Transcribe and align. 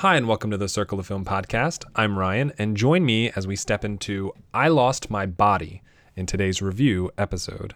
Hi, 0.00 0.16
and 0.16 0.26
welcome 0.26 0.50
to 0.50 0.56
the 0.56 0.66
Circle 0.66 0.98
of 0.98 1.06
Film 1.06 1.26
podcast. 1.26 1.84
I'm 1.94 2.18
Ryan, 2.18 2.54
and 2.56 2.74
join 2.74 3.04
me 3.04 3.30
as 3.36 3.46
we 3.46 3.54
step 3.54 3.84
into 3.84 4.32
I 4.54 4.68
Lost 4.68 5.10
My 5.10 5.26
Body 5.26 5.82
in 6.16 6.24
today's 6.24 6.62
review 6.62 7.10
episode. 7.18 7.74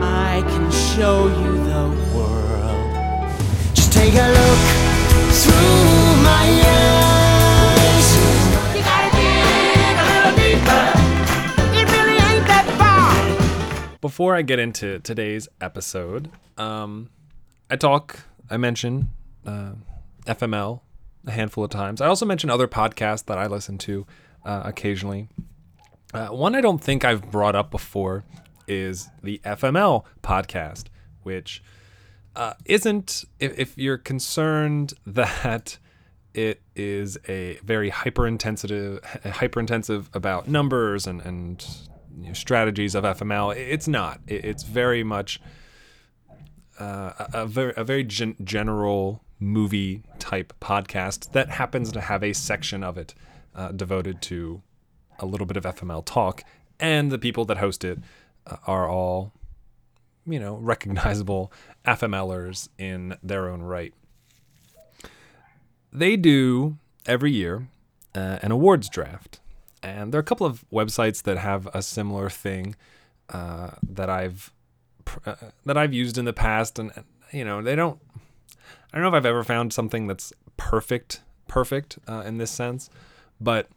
I 0.00 0.42
can 0.48 0.70
show 0.70 1.26
you 1.26 1.52
the 1.64 1.90
world. 2.16 3.30
Just 3.74 3.92
take 3.92 4.14
a 4.14 4.26
look 4.26 4.58
through 5.36 6.22
my 6.24 6.48
eyes. 6.64 8.16
You 8.74 8.82
gotta 8.82 9.10
dig 9.14 9.98
a 10.00 10.06
little 10.08 10.32
deeper. 10.40 10.96
It 11.76 11.84
really 11.92 12.16
ain't 12.16 12.46
that 12.46 12.64
far. 12.78 13.98
Before 14.00 14.34
I 14.34 14.40
get 14.40 14.58
into 14.58 14.98
today's 15.00 15.46
episode, 15.60 16.30
um, 16.56 17.10
I 17.68 17.76
talk, 17.76 18.20
I 18.48 18.56
mention 18.56 19.10
uh, 19.44 19.72
FML 20.26 20.80
a 21.26 21.30
handful 21.30 21.64
of 21.64 21.70
times. 21.70 22.00
I 22.00 22.06
also 22.06 22.26
mention 22.26 22.50
other 22.50 22.68
podcasts 22.68 23.24
that 23.26 23.38
I 23.38 23.46
listen 23.46 23.78
to 23.78 24.06
uh, 24.44 24.62
occasionally. 24.64 25.28
Uh, 26.12 26.28
one 26.28 26.54
I 26.54 26.60
don't 26.60 26.82
think 26.82 27.04
I've 27.04 27.30
brought 27.30 27.54
up 27.54 27.70
before 27.70 28.24
is 28.66 29.08
the 29.22 29.40
FML 29.44 30.04
podcast, 30.22 30.86
which 31.22 31.62
uh, 32.34 32.54
isn't, 32.64 33.24
if, 33.38 33.58
if 33.58 33.78
you're 33.78 33.98
concerned 33.98 34.94
that 35.06 35.78
it 36.32 36.62
is 36.76 37.18
a 37.28 37.58
very 37.64 37.90
hyper 37.90 38.26
intensive, 38.26 39.00
about 40.14 40.48
numbers 40.48 41.06
and, 41.06 41.20
and 41.22 41.66
you 42.16 42.28
know, 42.28 42.32
strategies 42.32 42.94
of 42.94 43.04
FML, 43.04 43.56
it's 43.56 43.88
not. 43.88 44.20
It, 44.26 44.44
it's 44.44 44.62
very 44.62 45.02
much 45.02 45.40
uh, 46.78 47.12
a, 47.18 47.30
a 47.34 47.46
very, 47.46 47.72
a 47.76 47.84
very 47.84 48.04
gen- 48.04 48.36
general 48.42 49.22
movie 49.40 50.02
type 50.18 50.52
podcast 50.60 51.32
that 51.32 51.48
happens 51.48 51.90
to 51.92 52.00
have 52.00 52.22
a 52.22 52.32
section 52.32 52.84
of 52.84 52.98
it 52.98 53.14
uh, 53.54 53.72
devoted 53.72 54.20
to 54.22 54.62
a 55.18 55.26
little 55.26 55.46
bit 55.46 55.56
of 55.56 55.64
FML 55.64 56.04
talk, 56.04 56.44
and 56.78 57.10
the 57.10 57.18
people 57.18 57.44
that 57.46 57.58
host 57.58 57.84
it 57.84 57.98
uh, 58.46 58.56
are 58.66 58.88
all, 58.88 59.32
you 60.26 60.38
know, 60.38 60.54
recognizable 60.60 61.52
FMLers 61.84 62.68
in 62.78 63.16
their 63.22 63.48
own 63.48 63.62
right. 63.62 63.94
They 65.92 66.16
do 66.16 66.78
every 67.06 67.32
year 67.32 67.68
uh, 68.14 68.38
an 68.42 68.52
awards 68.52 68.88
draft, 68.88 69.40
and 69.82 70.12
there 70.12 70.18
are 70.18 70.22
a 70.22 70.24
couple 70.24 70.46
of 70.46 70.64
websites 70.70 71.22
that 71.24 71.38
have 71.38 71.66
a 71.74 71.82
similar 71.82 72.30
thing 72.30 72.76
uh, 73.30 73.70
that 73.82 74.08
I've 74.08 74.52
uh, 75.26 75.34
that 75.64 75.76
I've 75.76 75.92
used 75.92 76.18
in 76.18 76.24
the 76.24 76.32
past, 76.32 76.78
and 76.78 76.92
you 77.32 77.44
know, 77.44 77.62
they 77.62 77.74
don't. 77.74 77.98
I 78.92 78.96
don't 78.96 79.02
know 79.02 79.08
if 79.08 79.14
I've 79.14 79.26
ever 79.26 79.44
found 79.44 79.72
something 79.72 80.06
that's 80.06 80.32
perfect, 80.56 81.22
perfect 81.48 81.98
uh, 82.08 82.22
in 82.26 82.38
this 82.38 82.50
sense, 82.50 82.90
but 83.40 83.68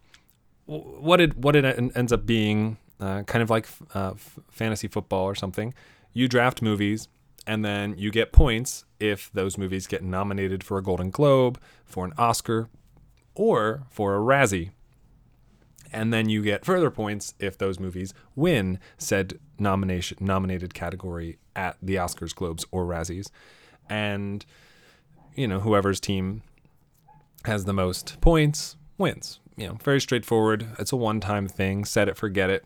what 0.66 1.20
it 1.20 1.38
what 1.38 1.56
it 1.56 1.66
ends 1.96 2.14
up 2.14 2.26
being, 2.26 2.78
uh, 3.00 3.24
kind 3.24 3.44
of 3.44 3.50
like 3.50 3.68
uh, 3.94 4.14
fantasy 4.50 4.88
football 4.88 5.26
or 5.26 5.36
something. 5.36 5.74
You 6.14 6.28
draft 6.28 6.62
movies, 6.62 7.08
and 7.46 7.66
then 7.66 7.98
you 7.98 8.12
get 8.12 8.32
points 8.32 8.86
if 9.00 9.32
those 9.34 9.58
movies 9.58 9.88
get 9.88 10.04
nominated 10.04 10.64
for 10.64 10.78
a 10.78 10.84
Golden 10.84 11.10
Globe, 11.10 11.60
for 11.86 12.06
an 12.06 12.14
Oscar, 12.18 12.70
or 13.36 13.84
for 13.90 14.16
a 14.16 14.20
Razzie. 14.20 14.72
And 15.92 16.12
then 16.12 16.28
you 16.28 16.42
get 16.42 16.66
further 16.66 16.90
points 16.90 17.36
if 17.40 17.58
those 17.58 17.80
movies 17.80 18.14
win 18.36 18.80
said 18.98 19.40
nomination 19.60 20.18
nominated 20.20 20.74
category 20.74 21.38
at 21.56 21.78
the 21.82 21.96
Oscars, 21.96 22.34
Globes, 22.34 22.66
or 22.72 22.86
Razzies. 22.86 23.30
And 23.88 24.44
you 25.36 25.48
know, 25.48 25.60
whoever's 25.60 26.00
team 26.00 26.42
has 27.46 27.66
the 27.66 27.74
most 27.74 28.20
points 28.22 28.76
wins. 28.98 29.40
You 29.56 29.68
know, 29.68 29.74
very 29.84 30.02
straightforward. 30.02 30.68
It's 30.80 30.92
a 30.92 30.96
one 30.96 31.20
time 31.20 31.48
thing. 31.48 31.86
Set 31.86 32.08
it, 32.08 32.18
forget 32.18 32.50
it. 32.50 32.66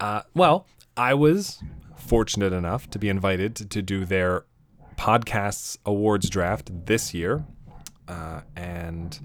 Uh, 0.00 0.22
well, 0.34 0.66
I 0.96 1.14
was 1.14 1.62
fortunate 1.96 2.52
enough 2.52 2.88
to 2.90 2.98
be 2.98 3.08
invited 3.08 3.56
to, 3.56 3.66
to 3.66 3.82
do 3.82 4.04
their 4.04 4.44
podcasts 4.96 5.78
awards 5.84 6.30
draft 6.30 6.70
this 6.86 7.14
year. 7.14 7.44
Uh, 8.06 8.40
and 8.56 9.18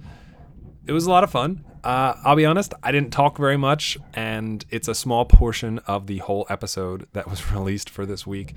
it 0.85 0.91
was 0.91 1.05
a 1.05 1.09
lot 1.09 1.23
of 1.23 1.31
fun. 1.31 1.63
Uh, 1.83 2.13
I'll 2.25 2.35
be 2.35 2.45
honest, 2.45 2.73
I 2.83 2.91
didn't 2.91 3.11
talk 3.11 3.37
very 3.37 3.57
much, 3.57 3.97
and 4.13 4.65
it's 4.69 4.87
a 4.87 4.95
small 4.95 5.25
portion 5.25 5.79
of 5.79 6.07
the 6.07 6.17
whole 6.17 6.45
episode 6.49 7.07
that 7.13 7.29
was 7.29 7.51
released 7.53 7.89
for 7.89 8.05
this 8.05 8.27
week. 8.27 8.55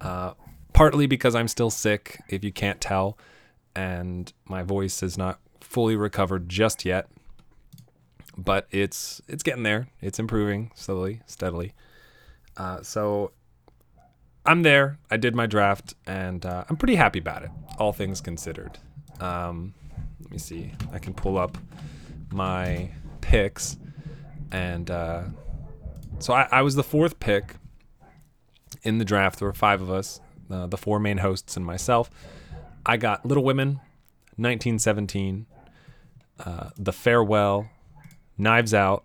Uh, 0.00 0.34
partly 0.80 1.06
because 1.06 1.34
I'm 1.34 1.46
still 1.46 1.68
sick, 1.68 2.22
if 2.30 2.42
you 2.42 2.50
can't 2.50 2.80
tell, 2.80 3.18
and 3.76 4.32
my 4.46 4.62
voice 4.62 5.02
is 5.02 5.18
not 5.18 5.38
fully 5.60 5.94
recovered 5.94 6.48
just 6.48 6.86
yet. 6.86 7.06
But 8.34 8.66
it's 8.70 9.20
it's 9.28 9.42
getting 9.42 9.62
there. 9.62 9.88
It's 10.00 10.18
improving 10.18 10.70
slowly, 10.74 11.20
steadily. 11.26 11.74
Uh, 12.56 12.80
so 12.82 13.32
I'm 14.46 14.62
there. 14.62 14.98
I 15.10 15.18
did 15.18 15.34
my 15.34 15.44
draft, 15.44 15.96
and 16.06 16.46
uh, 16.46 16.64
I'm 16.70 16.78
pretty 16.78 16.94
happy 16.94 17.18
about 17.18 17.42
it, 17.42 17.50
all 17.76 17.92
things 17.92 18.22
considered. 18.22 18.78
Um, 19.20 19.74
let 20.22 20.30
me 20.30 20.38
see. 20.38 20.72
I 20.94 20.98
can 20.98 21.12
pull 21.12 21.36
up 21.36 21.58
my 22.32 22.90
picks, 23.20 23.76
and 24.50 24.90
uh, 24.90 25.24
so 26.20 26.32
I, 26.32 26.48
I 26.50 26.62
was 26.62 26.74
the 26.74 26.82
fourth 26.82 27.20
pick 27.20 27.56
in 28.82 28.96
the 28.96 29.04
draft. 29.04 29.40
There 29.40 29.48
were 29.48 29.52
five 29.52 29.82
of 29.82 29.90
us 29.90 30.22
uh, 30.50 30.66
the 30.66 30.76
four 30.76 30.98
main 30.98 31.18
hosts 31.18 31.56
and 31.56 31.64
myself. 31.64 32.10
I 32.84 32.96
got 32.96 33.24
Little 33.26 33.44
Women, 33.44 33.80
1917, 34.36 35.46
uh, 36.44 36.70
The 36.76 36.92
Farewell, 36.92 37.68
Knives 38.38 38.72
Out, 38.72 39.04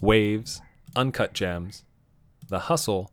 Waves, 0.00 0.60
Uncut 0.96 1.32
Gems, 1.32 1.84
The 2.48 2.58
Hustle, 2.58 3.12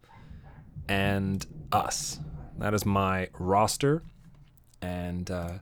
and 0.87 1.45
Us. 1.71 2.19
That 2.57 2.73
is 2.73 2.85
my 2.85 3.29
roster, 3.37 4.03
and 4.81 5.29
uh, 5.29 5.59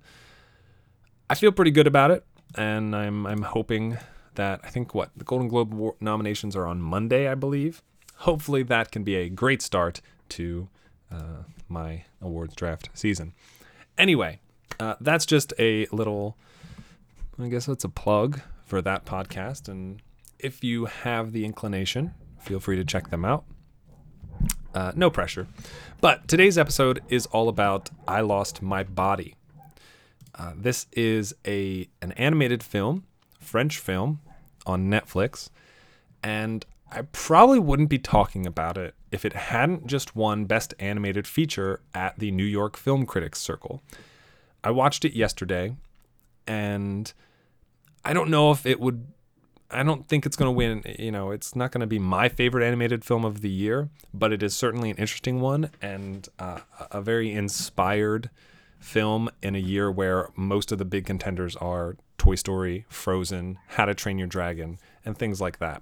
I 1.29 1.35
feel 1.35 1.51
pretty 1.51 1.71
good 1.71 1.87
about 1.87 2.11
it. 2.11 2.25
And 2.55 2.95
I'm 2.95 3.27
I'm 3.27 3.41
hoping 3.41 3.97
that 4.35 4.61
I 4.63 4.69
think 4.69 4.95
what 4.95 5.11
the 5.15 5.25
Golden 5.25 5.47
Globe 5.47 5.95
nominations 5.99 6.55
are 6.55 6.65
on 6.65 6.81
Monday, 6.81 7.27
I 7.27 7.35
believe. 7.35 7.83
Hopefully, 8.19 8.63
that 8.63 8.91
can 8.91 9.03
be 9.03 9.15
a 9.15 9.29
great 9.29 9.61
start 9.61 10.01
to 10.29 10.69
uh, 11.11 11.43
my 11.67 12.03
awards 12.21 12.55
draft 12.55 12.89
season. 12.93 13.33
Anyway, 13.97 14.39
uh, 14.79 14.95
that's 15.01 15.25
just 15.25 15.53
a 15.59 15.87
little, 15.91 16.37
I 17.39 17.47
guess 17.47 17.65
that's 17.65 17.83
a 17.83 17.89
plug 17.89 18.41
for 18.65 18.81
that 18.81 19.05
podcast. 19.05 19.67
And 19.67 20.01
if 20.39 20.63
you 20.63 20.85
have 20.85 21.31
the 21.31 21.45
inclination, 21.45 22.13
feel 22.39 22.59
free 22.59 22.75
to 22.75 22.85
check 22.85 23.09
them 23.09 23.25
out. 23.25 23.45
Uh, 24.73 24.91
no 24.95 25.09
pressure. 25.09 25.47
But 26.01 26.27
today's 26.27 26.57
episode 26.57 27.01
is 27.09 27.25
all 27.27 27.49
about 27.49 27.89
I 28.07 28.21
Lost 28.21 28.61
My 28.61 28.83
Body. 28.83 29.35
Uh, 30.35 30.53
this 30.55 30.85
is 30.91 31.33
a 31.47 31.89
an 32.01 32.11
animated 32.11 32.61
film, 32.61 33.05
French 33.39 33.79
film, 33.79 34.19
on 34.67 34.87
Netflix, 34.87 35.49
and 36.21 36.63
I 36.91 37.01
probably 37.11 37.57
wouldn't 37.57 37.89
be 37.89 37.97
talking 37.97 38.45
about 38.45 38.77
it 38.77 38.93
if 39.11 39.25
it 39.25 39.33
hadn't 39.33 39.87
just 39.87 40.15
won 40.15 40.45
Best 40.45 40.73
Animated 40.79 41.27
Feature 41.27 41.81
at 41.93 42.17
the 42.19 42.31
New 42.31 42.43
York 42.43 42.77
Film 42.77 43.05
Critics 43.05 43.39
Circle. 43.39 43.81
I 44.63 44.71
watched 44.71 45.05
it 45.05 45.13
yesterday, 45.13 45.75
and 46.45 47.11
I 48.03 48.13
don't 48.13 48.29
know 48.29 48.51
if 48.51 48.65
it 48.65 48.79
would. 48.79 49.07
I 49.69 49.83
don't 49.83 50.07
think 50.07 50.25
it's 50.25 50.35
going 50.35 50.47
to 50.47 50.51
win. 50.51 50.83
You 50.99 51.11
know, 51.11 51.31
it's 51.31 51.55
not 51.55 51.71
going 51.71 51.81
to 51.81 51.87
be 51.87 51.99
my 51.99 52.29
favorite 52.29 52.65
animated 52.65 53.03
film 53.03 53.25
of 53.25 53.41
the 53.41 53.49
year, 53.49 53.89
but 54.13 54.31
it 54.31 54.41
is 54.41 54.55
certainly 54.55 54.89
an 54.89 54.97
interesting 54.97 55.41
one 55.41 55.71
and 55.81 56.27
uh, 56.39 56.59
a 56.91 57.01
very 57.01 57.31
inspired 57.31 58.29
film 58.79 59.29
in 59.41 59.55
a 59.55 59.59
year 59.59 59.91
where 59.91 60.29
most 60.35 60.71
of 60.71 60.77
the 60.77 60.85
big 60.85 61.05
contenders 61.05 61.55
are 61.57 61.97
Toy 62.17 62.35
Story, 62.35 62.85
Frozen, 62.89 63.59
How 63.69 63.85
to 63.85 63.93
Train 63.93 64.17
Your 64.17 64.27
Dragon, 64.27 64.79
and 65.05 65.17
things 65.17 65.41
like 65.41 65.59
that. 65.59 65.81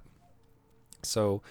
So 1.02 1.42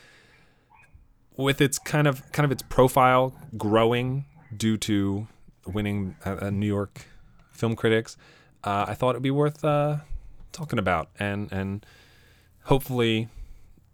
with 1.37 1.61
its 1.61 1.77
kind 1.77 2.07
of 2.07 2.31
kind 2.31 2.45
of 2.45 2.51
its 2.51 2.63
profile 2.63 3.33
growing 3.57 4.25
due 4.55 4.77
to 4.77 5.27
winning 5.65 6.15
a, 6.25 6.47
a 6.47 6.51
New 6.51 6.67
York 6.67 7.05
Film 7.51 7.75
Critics, 7.75 8.17
uh, 8.63 8.85
I 8.87 8.93
thought 8.93 9.11
it'd 9.11 9.23
be 9.23 9.31
worth 9.31 9.63
uh, 9.63 9.97
talking 10.51 10.79
about 10.79 11.09
and 11.19 11.51
and 11.51 11.85
hopefully, 12.65 13.29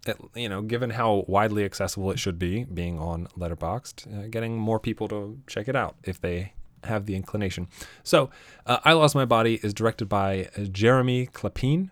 it, 0.07 0.17
you 0.35 0.49
know, 0.49 0.61
given 0.61 0.91
how 0.91 1.25
widely 1.27 1.63
accessible 1.63 2.11
it 2.11 2.19
should 2.19 2.39
be, 2.39 2.63
being 2.63 2.97
on 2.99 3.27
Letterboxd, 3.37 4.25
uh, 4.25 4.27
getting 4.27 4.57
more 4.57 4.79
people 4.79 5.07
to 5.09 5.39
check 5.47 5.67
it 5.67 5.75
out 5.75 5.95
if 6.03 6.19
they 6.19 6.53
have 6.85 7.05
the 7.05 7.15
inclination. 7.15 7.67
So, 8.03 8.31
uh, 8.65 8.79
I 8.83 8.93
Lost 8.93 9.13
My 9.13 9.25
Body 9.25 9.59
is 9.61 9.73
directed 9.73 10.05
by 10.05 10.49
Jeremy 10.71 11.27
Clapin 11.27 11.91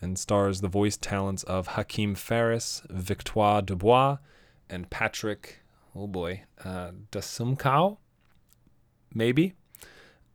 and 0.00 0.18
stars 0.18 0.60
the 0.60 0.68
voice 0.68 0.96
talents 0.96 1.42
of 1.44 1.68
Hakim 1.68 2.14
Faris, 2.14 2.82
Victoire 2.88 3.60
Dubois, 3.60 4.18
and 4.70 4.88
Patrick, 4.88 5.60
oh 5.94 6.06
boy, 6.06 6.44
uh, 6.64 6.92
Dasumkau, 7.10 7.98
maybe. 9.12 9.54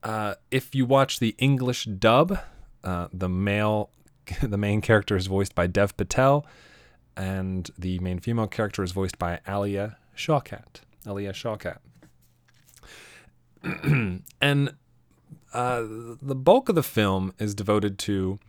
Uh, 0.04 0.36
if 0.52 0.76
you 0.76 0.86
watch 0.86 1.20
the 1.20 1.34
English 1.40 1.86
dub, 1.86 2.38
uh, 2.84 3.08
the 3.12 3.30
male, 3.30 3.90
the 4.44 4.58
main 4.58 4.82
character 4.82 5.16
is 5.16 5.28
voiced 5.28 5.56
by 5.56 5.66
Dev 5.66 5.98
Patel, 5.98 6.46
and 7.18 7.72
the 7.78 7.98
main 8.00 8.20
female 8.20 8.48
character 8.48 8.84
is 8.84 8.92
voiced 8.92 9.18
by 9.18 9.40
Alia 9.48 9.98
Shawkat. 10.16 10.82
Alia 11.08 11.34
Shawkat. 11.34 11.78
and 14.42 14.74
uh, 15.54 15.84
the 16.22 16.36
bulk 16.36 16.70
of 16.70 16.76
the 16.76 16.84
film 16.84 17.34
is 17.40 17.56
devoted 17.56 17.98
to 17.98 18.40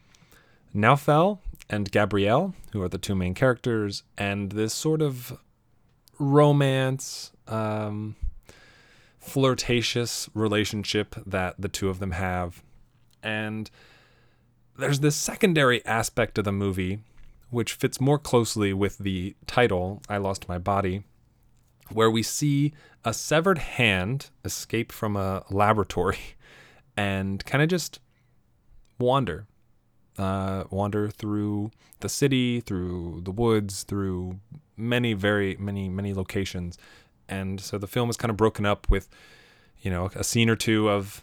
Naoufel 0.75 1.39
and 1.71 1.91
Gabrielle, 1.91 2.55
who 2.73 2.83
are 2.83 2.89
the 2.89 2.99
two 2.99 3.15
main 3.15 3.33
characters, 3.33 4.03
and 4.19 4.53
this 4.53 4.75
sort 4.75 5.01
of 5.01 5.39
romance, 6.19 7.33
um, 7.47 8.17
flirtatious 9.19 10.29
relationship 10.35 11.15
that 11.27 11.55
the 11.59 11.69
two 11.69 11.89
of 11.89 11.99
them 11.99 12.13
have. 12.13 12.63
And 13.23 13.71
there's 14.79 15.01
this 15.01 15.17
secondary 15.17 15.85
aspect 15.85 16.39
of 16.39 16.45
the 16.45 16.53
movie, 16.53 17.01
which 17.51 17.73
fits 17.75 18.01
more 18.01 18.19
closely 18.19 18.73
with 18.73 18.99
the 18.99 19.35
title, 19.47 20.03
I 20.09 20.19
Lost 20.19 20.49
My 20.49 20.59
Body, 20.59 21.05
where 21.91 22.11
we 22.11 22.23
see 22.23 22.73
a 23.05 23.13
severed 23.15 23.59
hand 23.59 24.31
escape 24.45 24.93
from 24.93 25.17
a 25.17 25.45
laboratory 25.51 26.19
and 26.97 27.45
kind 27.45 27.63
of 27.63 27.69
just 27.69 28.01
wander. 28.99 29.47
Uh, 30.19 30.65
wander 30.71 31.11
through 31.11 31.71
the 32.01 32.09
city, 32.09 32.61
through 32.61 33.21
the 33.25 33.31
woods, 33.31 33.83
through 33.83 34.41
many, 34.77 35.13
very 35.13 35.57
many, 35.57 35.89
many 35.89 36.15
locations. 36.15 36.79
And 37.29 37.61
so 37.61 37.79
the 37.79 37.87
film 37.87 38.09
is 38.11 38.17
kind 38.17 38.31
of 38.31 38.37
broken 38.37 38.65
up 38.65 38.89
with, 38.91 39.09
you 39.81 39.91
know, 39.91 40.11
a 40.15 40.23
scene 40.23 40.49
or 40.49 40.57
two 40.57 40.89
of 40.89 41.23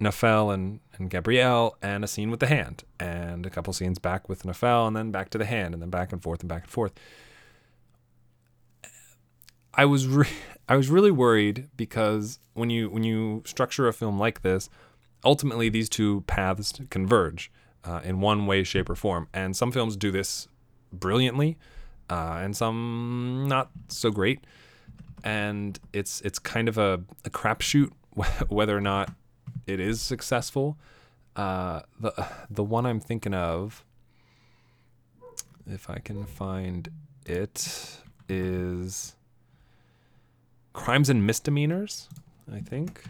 Nafel 0.00 0.52
and, 0.52 0.80
and 0.96 1.10
Gabrielle, 1.10 1.76
and 1.82 2.02
a 2.02 2.08
scene 2.08 2.30
with 2.30 2.40
the 2.40 2.46
hand, 2.46 2.84
and 2.98 3.44
a 3.44 3.50
couple 3.50 3.72
scenes 3.72 3.98
back 3.98 4.28
with 4.28 4.44
Nafel, 4.44 4.86
and 4.86 4.96
then 4.96 5.10
back 5.10 5.28
to 5.30 5.38
the 5.38 5.44
hand, 5.44 5.74
and 5.74 5.82
then 5.82 5.90
back 5.90 6.10
and 6.12 6.22
forth 6.22 6.40
and 6.40 6.48
back 6.48 6.62
and 6.62 6.70
forth. 6.70 6.92
I 9.74 9.84
was 9.84 10.06
re- 10.08 10.26
I 10.68 10.76
was 10.76 10.88
really 10.88 11.10
worried 11.10 11.68
because 11.76 12.38
when 12.54 12.70
you 12.70 12.88
when 12.88 13.04
you 13.04 13.42
structure 13.44 13.88
a 13.88 13.92
film 13.92 14.18
like 14.18 14.42
this, 14.42 14.70
ultimately 15.24 15.68
these 15.68 15.88
two 15.88 16.22
paths 16.22 16.72
converge 16.90 17.52
uh, 17.84 18.00
in 18.02 18.20
one 18.20 18.46
way, 18.46 18.64
shape, 18.64 18.88
or 18.88 18.94
form. 18.94 19.28
And 19.34 19.56
some 19.56 19.70
films 19.70 19.96
do 19.96 20.10
this 20.10 20.48
brilliantly, 20.92 21.58
uh, 22.10 22.40
and 22.42 22.56
some 22.56 23.46
not 23.48 23.70
so 23.88 24.10
great. 24.10 24.44
And 25.22 25.78
it's 25.92 26.20
it's 26.22 26.38
kind 26.38 26.68
of 26.68 26.76
a, 26.76 27.00
a 27.24 27.30
crapshoot 27.30 27.92
whether 28.48 28.76
or 28.76 28.80
not 28.80 29.12
it 29.66 29.80
is 29.80 30.00
successful. 30.00 30.76
Uh, 31.36 31.80
the 31.98 32.26
the 32.50 32.64
one 32.64 32.84
I'm 32.86 33.00
thinking 33.00 33.34
of, 33.34 33.84
if 35.66 35.88
I 35.88 35.98
can 35.98 36.24
find 36.24 36.90
it, 37.24 38.00
is 38.28 39.14
Crimes 40.72 41.08
and 41.08 41.26
Misdemeanors. 41.26 42.08
I 42.52 42.60
think. 42.60 43.02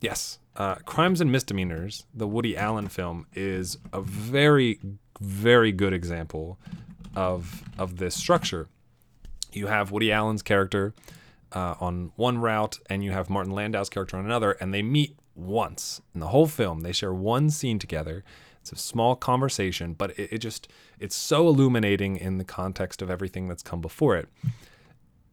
Yes. 0.00 0.38
Uh, 0.56 0.76
Crimes 0.86 1.20
and 1.20 1.30
Misdemeanors, 1.30 2.04
the 2.14 2.26
Woody 2.26 2.56
Allen 2.56 2.88
film, 2.88 3.26
is 3.34 3.76
a 3.92 4.00
very, 4.00 4.80
very 5.20 5.72
good 5.72 5.92
example 5.92 6.58
of 7.14 7.62
of 7.78 7.96
this 7.96 8.14
structure. 8.14 8.68
You 9.52 9.68
have 9.68 9.90
Woody 9.90 10.12
Allen's 10.12 10.42
character 10.42 10.94
uh, 11.52 11.74
on 11.80 12.12
one 12.16 12.38
route, 12.38 12.78
and 12.90 13.02
you 13.02 13.12
have 13.12 13.30
Martin 13.30 13.52
Landau's 13.52 13.88
character 13.88 14.16
on 14.16 14.24
another, 14.24 14.52
and 14.52 14.74
they 14.74 14.82
meet 14.82 15.16
once 15.34 16.00
in 16.14 16.20
the 16.20 16.28
whole 16.28 16.46
film. 16.46 16.80
They 16.80 16.92
share 16.92 17.14
one 17.14 17.50
scene 17.50 17.78
together. 17.78 18.24
It's 18.60 18.72
a 18.72 18.76
small 18.76 19.16
conversation, 19.16 19.94
but 19.94 20.18
it, 20.18 20.34
it 20.34 20.38
just 20.38 20.68
it's 20.98 21.16
so 21.16 21.46
illuminating 21.48 22.16
in 22.16 22.38
the 22.38 22.44
context 22.44 23.00
of 23.00 23.10
everything 23.10 23.48
that's 23.48 23.62
come 23.62 23.80
before 23.80 24.16
it. 24.16 24.28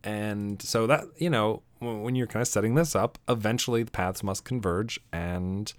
And 0.04 0.62
so 0.62 0.88
that 0.88 1.06
you 1.18 1.30
know, 1.30 1.64
when 1.80 2.16
you're 2.16 2.28
kind 2.28 2.42
of 2.42 2.48
setting 2.48 2.76
this 2.76 2.96
up, 2.96 3.18
eventually 3.28 3.84
the 3.84 3.92
paths 3.92 4.24
must 4.24 4.46
converge, 4.46 5.00
and 5.12 5.74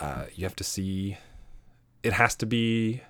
uh, 0.00 0.24
you 0.34 0.44
have 0.44 0.56
to 0.56 0.64
see. 0.64 1.16
It 2.02 2.12
has 2.12 2.34
to 2.36 2.44
be 2.46 3.00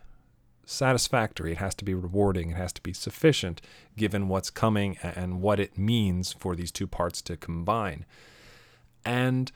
satisfactory. 0.66 1.52
It 1.52 1.58
has 1.58 1.74
to 1.76 1.84
be 1.84 1.94
rewarding. 1.94 2.50
It 2.50 2.56
has 2.56 2.72
to 2.74 2.82
be 2.82 2.92
sufficient 2.92 3.60
given 3.96 4.28
what's 4.28 4.50
coming 4.50 4.96
and 5.02 5.40
what 5.40 5.60
it 5.60 5.78
means 5.78 6.32
for 6.32 6.54
these 6.54 6.70
two 6.70 6.86
parts 6.86 7.22
to 7.22 7.36
combine. 7.36 8.04
And 9.04 9.50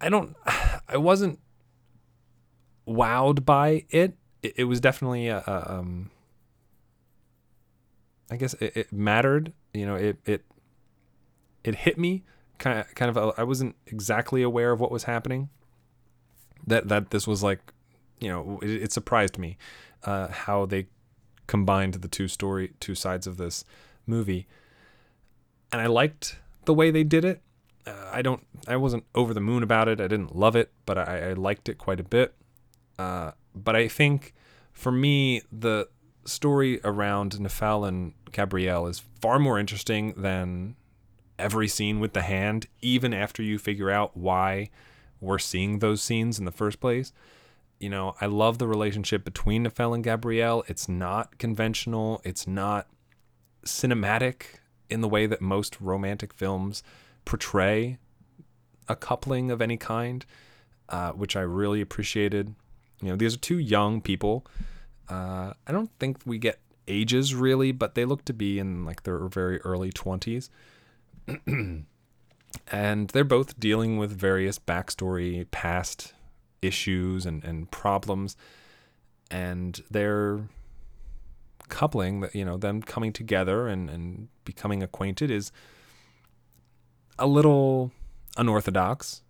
I 0.00 0.08
don't, 0.08 0.36
I 0.88 0.96
wasn't 0.96 1.38
wowed 2.86 3.44
by 3.44 3.84
it. 3.90 4.16
It, 4.42 4.54
it 4.56 4.64
was 4.64 4.80
definitely 4.80 5.28
a, 5.28 5.42
a 5.46 5.78
um, 5.78 6.10
I 8.30 8.36
guess 8.36 8.54
it, 8.54 8.76
it, 8.76 8.92
mattered. 8.92 9.52
You 9.72 9.86
know, 9.86 9.94
it 9.94 10.18
it 10.24 10.44
it 11.62 11.74
hit 11.74 11.98
me 11.98 12.24
kind 12.58 12.78
of 12.78 12.94
kind 12.94 13.14
of. 13.14 13.34
I 13.38 13.42
wasn't 13.44 13.76
exactly 13.86 14.42
aware 14.42 14.72
of 14.72 14.80
what 14.80 14.90
was 14.90 15.04
happening. 15.04 15.48
That 16.66 16.88
that 16.88 17.10
this 17.10 17.26
was 17.26 17.42
like, 17.42 17.72
you 18.24 18.30
know, 18.30 18.58
it, 18.62 18.70
it 18.84 18.92
surprised 18.92 19.38
me 19.38 19.56
uh, 20.04 20.28
how 20.28 20.66
they 20.66 20.86
combined 21.46 21.94
the 21.94 22.08
two 22.08 22.26
story 22.26 22.72
two 22.80 22.94
sides 22.94 23.26
of 23.26 23.36
this 23.36 23.64
movie, 24.06 24.46
and 25.70 25.80
I 25.80 25.86
liked 25.86 26.38
the 26.64 26.74
way 26.74 26.90
they 26.90 27.04
did 27.04 27.24
it. 27.24 27.42
Uh, 27.86 28.10
I 28.12 28.22
don't. 28.22 28.46
I 28.66 28.76
wasn't 28.76 29.04
over 29.14 29.34
the 29.34 29.40
moon 29.40 29.62
about 29.62 29.88
it. 29.88 30.00
I 30.00 30.08
didn't 30.08 30.34
love 30.34 30.56
it, 30.56 30.72
but 30.86 30.96
I, 30.96 31.30
I 31.30 31.32
liked 31.34 31.68
it 31.68 31.78
quite 31.78 32.00
a 32.00 32.04
bit. 32.04 32.34
Uh, 32.98 33.32
but 33.54 33.76
I 33.76 33.88
think 33.88 34.34
for 34.72 34.90
me, 34.90 35.42
the 35.52 35.88
story 36.24 36.80
around 36.82 37.32
Nafal 37.32 37.86
and 37.86 38.14
Gabrielle 38.32 38.86
is 38.86 39.02
far 39.20 39.38
more 39.38 39.58
interesting 39.58 40.14
than 40.16 40.76
every 41.38 41.68
scene 41.68 42.00
with 42.00 42.14
the 42.14 42.22
hand, 42.22 42.66
even 42.80 43.12
after 43.12 43.42
you 43.42 43.58
figure 43.58 43.90
out 43.90 44.16
why 44.16 44.70
we're 45.20 45.38
seeing 45.38 45.78
those 45.78 46.02
scenes 46.02 46.38
in 46.38 46.44
the 46.44 46.52
first 46.52 46.80
place. 46.80 47.12
You 47.84 47.90
know, 47.90 48.14
I 48.18 48.24
love 48.24 48.56
the 48.56 48.66
relationship 48.66 49.26
between 49.26 49.66
Nefel 49.66 49.94
and 49.94 50.02
Gabrielle. 50.02 50.64
It's 50.68 50.88
not 50.88 51.36
conventional, 51.36 52.22
it's 52.24 52.46
not 52.46 52.86
cinematic 53.66 54.60
in 54.88 55.02
the 55.02 55.08
way 55.08 55.26
that 55.26 55.42
most 55.42 55.78
romantic 55.82 56.32
films 56.32 56.82
portray 57.26 57.98
a 58.88 58.96
coupling 58.96 59.50
of 59.50 59.60
any 59.60 59.76
kind, 59.76 60.24
uh, 60.88 61.12
which 61.12 61.36
I 61.36 61.42
really 61.42 61.82
appreciated. 61.82 62.54
You 63.02 63.10
know, 63.10 63.16
these 63.16 63.34
are 63.34 63.38
two 63.38 63.58
young 63.58 64.00
people. 64.00 64.46
Uh, 65.10 65.52
I 65.66 65.72
don't 65.72 65.90
think 65.98 66.16
we 66.24 66.38
get 66.38 66.60
ages 66.88 67.34
really, 67.34 67.70
but 67.70 67.96
they 67.96 68.06
look 68.06 68.24
to 68.24 68.32
be 68.32 68.58
in 68.58 68.86
like 68.86 69.02
their 69.02 69.28
very 69.28 69.60
early 69.60 69.92
20s. 69.92 70.48
and 72.72 73.08
they're 73.10 73.24
both 73.24 73.60
dealing 73.60 73.98
with 73.98 74.10
various 74.10 74.58
backstory, 74.58 75.50
past 75.50 76.13
issues, 76.66 77.26
and, 77.26 77.44
and 77.44 77.70
problems. 77.70 78.36
And 79.30 79.82
they're 79.90 80.48
coupling 81.68 82.28
you 82.32 82.44
know, 82.44 82.56
them 82.56 82.82
coming 82.82 83.12
together 83.12 83.68
and, 83.68 83.88
and 83.88 84.28
becoming 84.44 84.82
acquainted 84.82 85.30
is 85.30 85.50
a 87.18 87.26
little 87.26 87.90
unorthodox. 88.36 89.22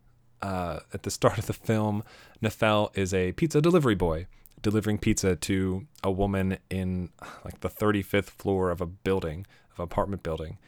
Uh, 0.42 0.80
at 0.92 1.04
the 1.04 1.10
start 1.10 1.38
of 1.38 1.46
the 1.46 1.54
film, 1.54 2.02
Nefel 2.42 2.90
is 2.96 3.14
a 3.14 3.32
pizza 3.32 3.62
delivery 3.62 3.94
boy 3.94 4.26
delivering 4.64 4.98
pizza 4.98 5.36
to 5.36 5.86
a 6.02 6.10
woman 6.10 6.58
in 6.70 7.10
like 7.44 7.60
the 7.60 7.68
35th 7.68 8.30
floor 8.30 8.70
of 8.70 8.80
a 8.80 8.86
building, 8.86 9.46
of 9.72 9.78
an 9.78 9.84
apartment 9.84 10.22
building, 10.22 10.58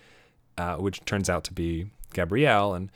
uh, 0.56 0.76
which 0.76 1.04
turns 1.04 1.28
out 1.28 1.44
to 1.44 1.52
be 1.52 1.90
Gabrielle. 2.12 2.74
And 2.74 2.90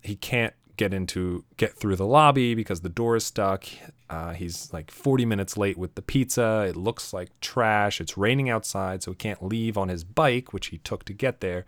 he 0.00 0.16
can't 0.16 0.54
get 0.76 0.94
into 0.94 1.44
get 1.56 1.76
through 1.76 1.96
the 1.96 2.06
lobby 2.06 2.54
because 2.54 2.80
the 2.80 2.88
door 2.88 3.16
is 3.16 3.24
stuck. 3.24 3.64
Uh, 4.08 4.32
he's 4.32 4.72
like 4.72 4.90
40 4.90 5.24
minutes 5.24 5.56
late 5.56 5.78
with 5.78 5.94
the 5.94 6.02
pizza. 6.02 6.66
It 6.68 6.76
looks 6.76 7.12
like 7.12 7.28
trash. 7.40 8.00
It's 8.00 8.16
raining 8.16 8.50
outside, 8.50 9.02
so 9.02 9.12
he 9.12 9.16
can't 9.16 9.42
leave 9.42 9.78
on 9.78 9.88
his 9.88 10.04
bike, 10.04 10.52
which 10.52 10.68
he 10.68 10.78
took 10.78 11.04
to 11.04 11.12
get 11.12 11.40
there. 11.40 11.64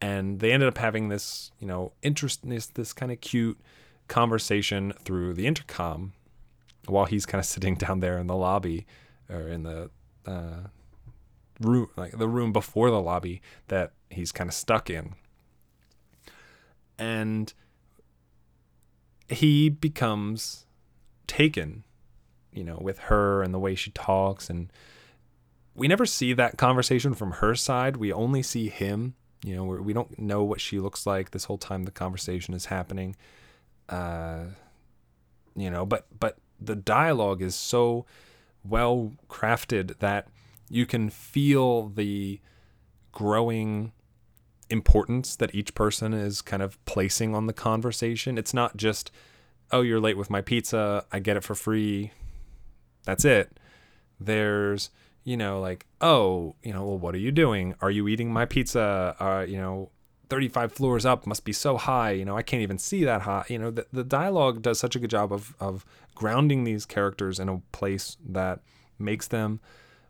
And 0.00 0.40
they 0.40 0.52
ended 0.52 0.68
up 0.68 0.78
having 0.78 1.08
this, 1.08 1.52
you 1.58 1.66
know, 1.66 1.92
interest 2.02 2.48
this 2.48 2.66
this 2.66 2.92
kind 2.92 3.12
of 3.12 3.20
cute 3.20 3.58
conversation 4.08 4.92
through 5.04 5.34
the 5.34 5.46
intercom 5.46 6.12
while 6.86 7.06
he's 7.06 7.26
kind 7.26 7.40
of 7.40 7.46
sitting 7.54 7.74
down 7.74 8.00
there 8.00 8.18
in 8.18 8.26
the 8.26 8.36
lobby 8.36 8.86
or 9.28 9.48
in 9.48 9.62
the 9.62 9.90
uh, 10.26 10.68
room, 11.60 11.88
like 11.96 12.18
the 12.18 12.28
room 12.28 12.52
before 12.52 12.90
the 12.90 13.00
lobby 13.00 13.40
that 13.68 13.92
he's 14.08 14.32
kind 14.32 14.48
of 14.48 14.54
stuck 14.54 14.90
in. 14.90 15.14
And 16.98 17.52
he 19.30 19.68
becomes 19.68 20.66
taken, 21.26 21.84
you 22.52 22.64
know, 22.64 22.78
with 22.80 22.98
her 22.98 23.42
and 23.42 23.54
the 23.54 23.58
way 23.58 23.74
she 23.74 23.90
talks. 23.92 24.50
And 24.50 24.72
we 25.74 25.88
never 25.88 26.04
see 26.04 26.32
that 26.34 26.58
conversation 26.58 27.14
from 27.14 27.32
her 27.32 27.54
side. 27.54 27.96
We 27.96 28.12
only 28.12 28.42
see 28.42 28.68
him 28.68 29.14
You 29.44 29.56
know, 29.56 29.64
we're, 29.64 29.92
don't 29.92 30.18
know 30.18 30.42
what 30.44 30.60
she 30.60 30.78
looks 30.78 31.06
like 31.06 31.30
this 31.30 31.44
whole 31.44 31.58
time 31.58 31.84
the 31.84 31.90
conversation 31.90 32.52
is 32.54 32.66
happening. 32.66 33.16
Uh, 33.88 34.46
you 35.56 35.70
know, 35.70 35.86
but 35.86 36.06
but 36.18 36.36
the 36.60 36.76
dialogue 36.76 37.42
is 37.42 37.54
so 37.54 38.04
well 38.64 39.12
crafted 39.28 39.98
that 40.00 40.28
you 40.68 40.86
can 40.86 41.08
feel 41.10 41.88
the 41.88 42.40
growing 43.12 43.92
importance 44.70 45.36
that 45.36 45.54
each 45.54 45.74
person 45.74 46.14
is 46.14 46.40
kind 46.42 46.62
of 46.62 46.82
placing 46.84 47.34
on 47.34 47.46
the 47.46 47.52
conversation. 47.52 48.38
It's 48.38 48.54
not 48.54 48.76
just, 48.76 49.10
oh, 49.70 49.82
you're 49.82 50.00
late 50.00 50.16
with 50.16 50.30
my 50.30 50.40
pizza, 50.40 51.04
I 51.12 51.18
get 51.18 51.36
it 51.36 51.44
for 51.44 51.54
free. 51.54 52.12
That's 53.04 53.24
it. 53.24 53.58
There's, 54.18 54.90
you 55.24 55.36
know, 55.36 55.60
like, 55.60 55.86
oh, 56.00 56.54
you 56.62 56.72
know, 56.72 56.84
well, 56.84 56.98
what 56.98 57.14
are 57.14 57.18
you 57.18 57.32
doing? 57.32 57.74
Are 57.80 57.90
you 57.90 58.08
eating 58.08 58.32
my 58.32 58.44
pizza? 58.44 59.16
Uh, 59.18 59.44
you 59.46 59.56
know, 59.56 59.90
35 60.28 60.72
floors 60.72 61.04
up 61.04 61.26
must 61.26 61.44
be 61.44 61.52
so 61.52 61.76
high. 61.76 62.12
You 62.12 62.24
know, 62.24 62.36
I 62.36 62.42
can't 62.42 62.62
even 62.62 62.78
see 62.78 63.04
that 63.04 63.22
high. 63.22 63.44
You 63.48 63.58
know, 63.58 63.70
the, 63.70 63.86
the 63.92 64.04
dialogue 64.04 64.62
does 64.62 64.78
such 64.78 64.94
a 64.94 64.98
good 64.98 65.10
job 65.10 65.32
of, 65.32 65.54
of 65.58 65.84
grounding 66.14 66.64
these 66.64 66.86
characters 66.86 67.40
in 67.40 67.48
a 67.48 67.60
place 67.72 68.16
that 68.28 68.60
makes 68.98 69.26
them 69.26 69.60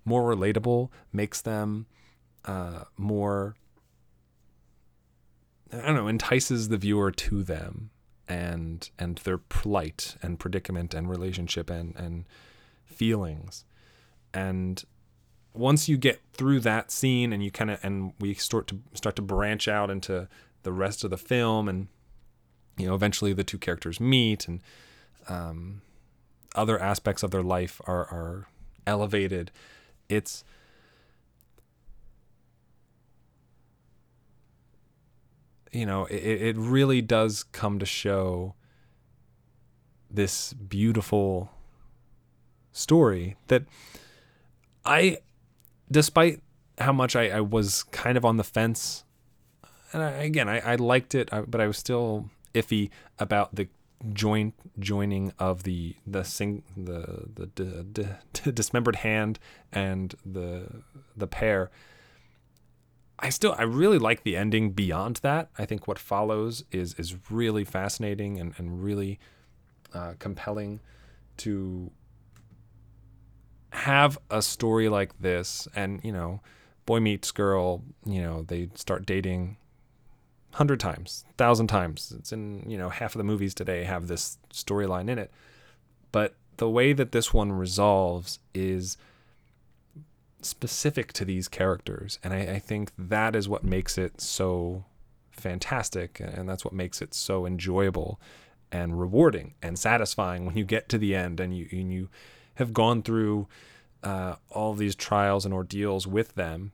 more 0.05 0.23
relatable, 0.35 0.90
makes 1.12 1.40
them 1.40 1.87
uh, 2.45 2.85
more 2.97 3.55
I 5.73 5.87
don't 5.87 5.95
know, 5.95 6.09
entices 6.09 6.69
the 6.69 6.77
viewer 6.77 7.11
to 7.11 7.43
them 7.43 7.91
and 8.29 8.89
and 8.99 9.19
their 9.19 9.39
plight 9.39 10.17
and 10.23 10.39
predicament 10.39 10.95
and 10.95 11.09
relationship 11.09 11.71
and 11.71 11.95
and 11.97 12.27
feelings. 12.85 13.65
And 14.33 14.85
once 15.53 15.89
you 15.89 15.97
get 15.97 16.21
through 16.33 16.61
that 16.61 16.91
scene 16.91 17.33
and 17.33 17.43
you 17.43 17.50
kind 17.50 17.71
of 17.71 17.81
and 17.83 18.12
we 18.21 18.35
start 18.35 18.67
to 18.69 18.79
start 18.95 19.17
to 19.17 19.23
branch 19.23 19.69
out 19.69 19.91
into 19.91 20.29
the 20.62 20.73
rest 20.73 21.05
of 21.05 21.11
the 21.11 21.17
film 21.17 21.69
and 21.69 21.89
you 22.77 22.87
know 22.87 22.95
eventually 22.95 23.33
the 23.33 23.45
two 23.45 23.59
characters 23.59 24.00
meet 24.00 24.47
and 24.47 24.61
um, 25.29 25.83
other 26.55 26.79
aspects 26.81 27.23
of 27.23 27.31
their 27.31 27.43
life 27.43 27.81
are 27.87 28.07
are 28.07 28.49
elevated 28.87 29.50
it's 30.09 30.45
you 35.73 35.87
know, 35.87 36.05
it, 36.07 36.15
it 36.15 36.57
really 36.57 37.00
does 37.03 37.43
come 37.43 37.79
to 37.79 37.87
show 37.87 38.55
this 40.11 40.53
beautiful 40.53 41.50
story 42.73 43.37
that 43.49 43.65
I, 44.85 45.19
despite 45.91 46.43
how 46.79 46.93
much 46.93 47.15
I, 47.15 47.29
I 47.29 47.41
was 47.41 47.85
kind 47.85 48.17
of 48.17 48.25
on 48.25 48.37
the 48.37 48.45
fence, 48.45 49.05
and 49.93 50.03
I, 50.03 50.11
again, 50.11 50.49
I, 50.49 50.59
I 50.61 50.75
liked 50.77 51.15
it, 51.15 51.29
but 51.49 51.61
I 51.61 51.67
was 51.67 51.77
still 51.77 52.31
iffy 52.55 52.91
about 53.19 53.55
the 53.55 53.69
joint 54.12 54.55
joining 54.79 55.31
of 55.39 55.65
the 55.65 55.95
the 56.07 56.25
sing 56.25 56.62
the 56.75 57.29
the, 57.35 58.17
dismembered 58.53 58.97
hand 58.97 59.39
and 59.73 60.15
the 60.25 60.83
the 61.17 61.27
pair 61.27 61.71
I 63.21 63.29
still 63.29 63.55
I 63.59 63.62
really 63.62 63.99
like 63.99 64.23
the 64.23 64.37
ending 64.37 64.71
beyond 64.71 65.17
that. 65.17 65.50
I 65.59 65.67
think 65.67 65.87
what 65.87 65.99
follows 65.99 66.65
is 66.73 66.95
is 66.95 67.15
really 67.31 67.65
fascinating 67.65 68.41
and, 68.41 68.55
and 68.57 68.83
really 68.83 69.19
uh, 69.95 70.15
compelling 70.19 70.81
to 71.39 71.91
have 73.73 74.19
a 74.31 74.41
story 74.41 74.89
like 74.89 75.21
this. 75.21 75.69
And 75.77 76.00
you 76.03 76.12
know 76.12 76.41
boy 76.87 76.99
meets 76.99 77.31
girl 77.31 77.83
you 78.05 78.21
know 78.21 78.43
they 78.43 78.71
start 78.75 79.07
dating 79.07 79.59
hundred 80.53 80.81
times 80.81 81.25
thousand 81.37 81.67
times. 81.67 82.15
It's 82.19 82.33
in 82.33 82.65
you 82.67 82.79
know 82.79 82.89
half 82.89 83.15
of 83.15 83.19
the 83.19 83.25
movies 83.25 83.55
today 83.55 83.85
have 83.85 84.09
this 84.09 84.39
storyline 84.53 85.11
in 85.11 85.19
it. 85.19 85.31
But 86.11 86.35
the 86.57 86.71
way 86.71 86.95
that 86.95 87.12
this 87.12 87.35
one 87.35 87.53
resolves 87.53 88.39
is 88.55 88.97
specific 90.44 91.12
to 91.14 91.25
these 91.25 91.49
characters. 91.49 92.18
And 92.23 92.32
I, 92.32 92.54
I, 92.54 92.59
think 92.59 92.92
that 92.99 93.37
is 93.37 93.49
what 93.49 93.64
makes 93.64 93.99
it 93.99 94.20
so 94.20 94.85
fantastic. 95.30 96.20
And 96.20 96.49
that's 96.49 96.64
what 96.64 96.75
makes 96.75 97.02
it 97.02 97.14
so 97.14 97.47
enjoyable 97.47 98.20
and 98.73 98.99
rewarding 98.99 99.54
and 99.62 99.78
satisfying 99.78 100.47
when 100.47 100.56
you 100.56 100.64
get 100.64 100.88
to 100.90 100.99
the 100.99 101.14
end 101.14 101.40
and 101.40 101.56
you, 101.56 101.68
and 101.70 101.92
you 101.92 102.09
have 102.54 102.73
gone 102.73 103.02
through 103.02 103.49
uh, 104.02 104.37
all 104.50 104.75
these 104.75 104.94
trials 104.94 105.44
and 105.44 105.52
ordeals 105.52 106.06
with 106.06 106.35
them. 106.35 106.73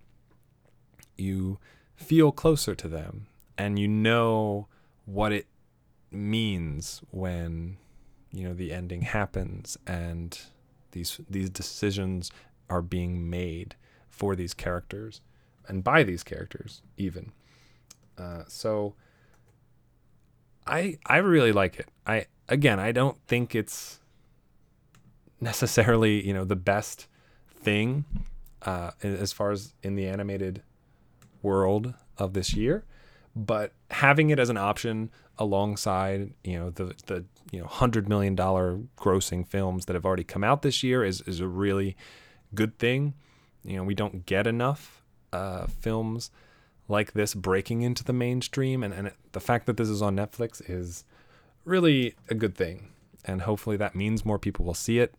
You 1.17 1.59
feel 1.97 2.31
closer 2.33 2.75
to 2.75 2.89
them 2.89 3.27
and 3.59 3.79
you 3.79 3.89
know 3.89 4.69
what 5.07 5.33
it 5.33 5.47
means 6.11 7.01
when 7.11 7.77
you 8.33 8.47
know 8.47 8.55
the 8.55 8.73
ending 8.73 9.03
happens 9.03 9.77
and 9.87 10.41
these 10.93 11.21
these 11.29 11.51
decisions 11.51 12.31
are 12.69 12.83
being 12.83 13.29
made 13.29 13.75
for 14.09 14.35
these 14.35 14.55
characters 14.55 15.21
and 15.69 15.85
by 15.85 16.03
these 16.03 16.23
characters 16.23 16.83
even. 16.97 17.33
Uh, 18.19 18.45
so 18.49 18.95
I 20.67 20.99
I 21.07 21.19
really 21.19 21.53
like 21.53 21.79
it. 21.79 21.89
I 22.07 22.27
again 22.49 22.81
I 22.81 22.93
don't 22.93 23.19
think 23.27 23.55
it's 23.55 24.01
necessarily 25.41 26.27
you 26.27 26.33
know 26.33 26.45
the 26.45 26.57
best 26.57 27.07
thing 27.49 28.05
uh, 28.63 28.93
as 29.03 29.33
far 29.33 29.51
as 29.51 29.75
in 29.83 29.95
the 29.95 30.07
animated 30.07 30.63
world 31.43 31.95
of 32.19 32.33
this 32.33 32.55
year, 32.55 32.85
but 33.35 33.73
having 33.91 34.31
it 34.31 34.39
as 34.39 34.49
an 34.49 34.57
option 34.57 35.11
alongside 35.39 36.33
you 36.43 36.59
know 36.59 36.71
the 36.71 36.95
the 37.07 37.25
you 37.53 37.61
know 37.61 37.67
hundred 37.67 38.09
million 38.09 38.35
dollar 38.35 38.81
grossing 38.97 39.47
films 39.47 39.85
that 39.85 39.95
have 39.95 40.07
already 40.07 40.25
come 40.25 40.43
out 40.43 40.63
this 40.63 40.83
year 40.83 41.05
is 41.05 41.21
is 41.23 41.41
a 41.41 41.47
really 41.47 41.97
good 42.55 42.79
thing. 42.79 43.15
You 43.65 43.77
know, 43.77 43.85
we 43.85 43.95
don't 43.95 44.27
get 44.27 44.47
enough 44.47 45.03
uh, 45.33 45.67
films 45.67 46.31
like 46.89 47.13
this 47.13 47.35
breaking 47.35 47.83
into 47.83 48.05
the 48.05 48.13
mainstream, 48.13 48.83
and, 48.83 48.95
and 48.95 49.13
the 49.33 49.41
fact 49.41 49.67
that 49.67 49.77
this 49.77 49.89
is 49.89 50.01
on 50.01 50.17
Netflix 50.17 50.63
is 50.69 51.05
really 51.65 52.15
a 52.31 52.35
good 52.35 52.55
thing. 52.55 52.91
And 53.25 53.43
hopefully 53.43 53.77
that 53.77 53.95
means 53.97 54.25
more 54.25 54.39
people 54.39 54.65
will 54.65 54.75
see 54.75 55.01
it 55.01 55.13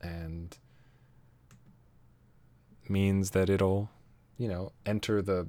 and 0.00 0.58
means 2.88 3.30
that 3.30 3.48
it'll, 3.48 3.88
you 4.36 4.48
know, 4.48 4.72
enter 4.84 5.22
the 5.22 5.46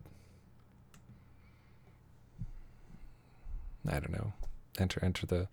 I 3.87 3.99
don't 3.99 4.11
know, 4.11 4.33
enter 4.79 5.03
enter 5.03 5.25
the 5.25 5.47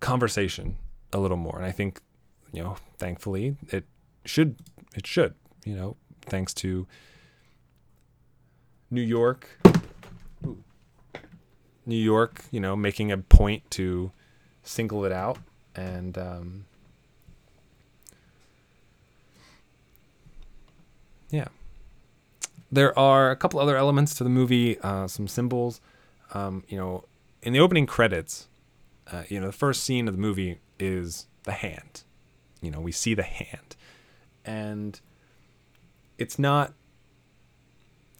conversation 0.00 0.76
a 1.12 1.18
little 1.18 1.36
more. 1.36 1.56
And 1.56 1.66
I 1.66 1.72
think, 1.72 2.00
you 2.52 2.62
know, 2.62 2.76
thankfully 2.96 3.56
it 3.68 3.84
should 4.24 4.56
it 4.94 5.06
should 5.06 5.34
you 5.64 5.74
know 5.74 5.96
thanks 6.22 6.54
to 6.54 6.86
New 8.90 9.02
York. 9.02 9.48
New 11.86 11.96
York 11.96 12.44
you 12.50 12.60
know 12.60 12.76
making 12.76 13.10
a 13.12 13.18
point 13.18 13.68
to 13.70 14.12
single 14.62 15.04
it 15.04 15.12
out 15.12 15.38
and 15.74 16.18
um, 16.18 16.64
yeah. 21.30 21.48
There 22.70 22.98
are 22.98 23.30
a 23.30 23.36
couple 23.36 23.60
other 23.60 23.76
elements 23.76 24.14
to 24.16 24.24
the 24.24 24.30
movie 24.30 24.78
uh, 24.80 25.06
some 25.06 25.28
symbols. 25.28 25.80
Um, 26.34 26.64
you 26.68 26.76
know 26.76 27.04
in 27.42 27.52
the 27.52 27.60
opening 27.60 27.86
credits 27.86 28.48
uh, 29.10 29.22
you 29.28 29.40
know 29.40 29.46
the 29.46 29.52
first 29.52 29.84
scene 29.84 30.08
of 30.08 30.14
the 30.14 30.20
movie 30.20 30.60
is 30.78 31.26
the 31.44 31.52
hand. 31.52 32.02
You 32.60 32.70
know 32.70 32.80
we 32.80 32.92
see 32.92 33.14
the 33.14 33.22
hand 33.22 33.76
and 34.44 35.00
it's 36.18 36.38
not 36.38 36.72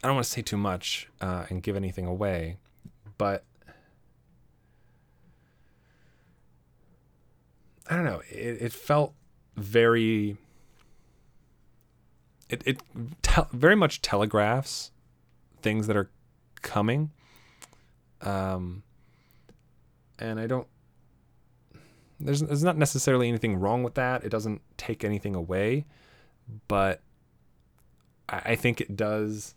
I 0.03 0.07
don't 0.07 0.17
want 0.17 0.27
to 0.27 0.31
say 0.33 0.43
too 0.43 0.57
much 0.57 1.09
uh, 1.21 1.47
and 1.49 1.63
give 1.63 1.75
anything 1.75 2.07
away, 2.07 2.59
but 3.17 3.45
I 7.91 7.97
don't 7.97 8.05
know. 8.05 8.23
It, 8.31 8.63
it 8.63 8.73
felt 8.73 9.15
very. 9.57 10.37
It 12.49 12.63
it 12.65 12.83
te- 13.23 13.43
very 13.53 13.75
much 13.75 14.01
telegraphs 14.03 14.93
things 15.63 15.89
that 15.89 15.97
are 15.97 16.11
coming. 16.63 17.11
Um, 18.21 18.85
and 20.21 20.39
I 20.39 20.47
don't. 20.47 20.69
There's 22.21 22.41
there's 22.41 22.63
not 22.63 22.77
necessarily 22.77 23.27
anything 23.27 23.57
wrong 23.57 23.83
with 23.83 23.95
that. 23.95 24.23
It 24.23 24.29
doesn't 24.29 24.63
take 24.77 25.03
anything 25.03 25.35
away 25.35 25.87
but 26.67 27.01
I 28.29 28.57
think 28.57 28.81
it 28.81 28.97
does 28.97 29.55